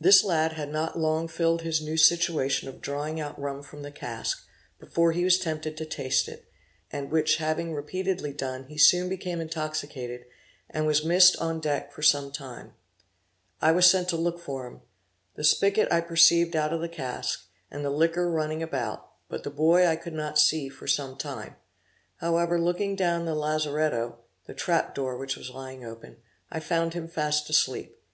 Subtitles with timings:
[0.00, 3.92] This lad had not long filled his new situation of drawing out rum from the
[3.92, 4.44] cask,
[4.80, 6.50] before he was tempted to taste it,
[6.90, 10.24] and which having repeatedly done he soon became intoxicated,
[10.68, 12.72] and was missed on deck for some time.
[13.62, 14.80] I was sent to look for him.
[15.36, 19.50] The spigot I perceived out of the cask, and the liquor running about, but the
[19.50, 21.54] boy I could not see for some time;
[22.16, 24.16] however looking down the lazeretto
[24.46, 26.16] (the trap door of which was lying open),
[26.50, 27.96] I found him fast asleep.